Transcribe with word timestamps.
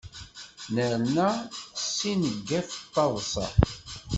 Nerna 0.73 1.27
s 1.95 1.97
ineggwaf 2.11 2.71
taḍsa. 2.93 3.45